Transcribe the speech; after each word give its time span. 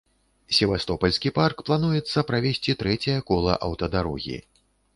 Севастопальскі 0.59 1.31
парк 1.35 1.61
плануецца 1.67 2.25
правесці 2.31 2.77
трэцяе 2.81 3.19
кола 3.31 3.53
аўтадарогі. 3.69 4.37